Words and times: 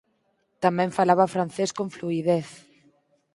Tamén 0.63 0.95
falaba 0.97 1.31
francés 1.35 1.69
con 1.77 1.87
fluidez. 1.95 2.47